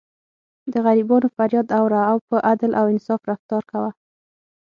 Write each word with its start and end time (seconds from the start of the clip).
د 0.71 0.73
غریبانو 0.85 1.27
فریاد 1.35 1.67
اوره 1.79 2.01
او 2.11 2.17
په 2.27 2.35
عدل 2.49 2.71
او 2.79 2.85
انصاف 2.93 3.21
رفتار 3.31 3.63
کوه. 3.71 3.89